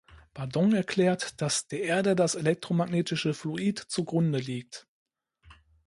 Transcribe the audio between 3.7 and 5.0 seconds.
zugrunde liegt.